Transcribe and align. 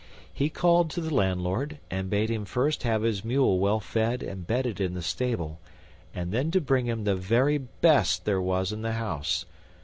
He 0.33 0.49
called 0.49 0.89
to 0.89 0.99
the 1.01 1.13
landlord, 1.13 1.77
and 1.91 2.09
bade 2.09 2.31
him 2.31 2.43
first 2.43 2.81
have 2.81 3.03
his 3.03 3.23
mule 3.23 3.59
well 3.59 3.79
fed 3.79 4.23
and 4.23 4.47
bedded 4.47 4.81
in 4.81 4.95
the 4.95 5.03
stable, 5.03 5.59
and 6.11 6.31
then 6.31 6.49
to 6.49 6.59
bring 6.59 6.87
him 6.87 7.03
the 7.03 7.15
very 7.15 7.59
best 7.59 8.25
there 8.25 8.41
was 8.41 8.71
in 8.73 8.81
the 8.81 8.93
house. 8.93 9.45